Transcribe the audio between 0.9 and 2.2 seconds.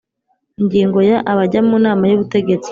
ya Abajya mu Nama y